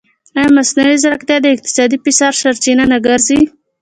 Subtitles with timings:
[0.37, 3.39] ایا مصنوعي ځیرکتیا د اقتصادي فشار سرچینه نه ګرځي؟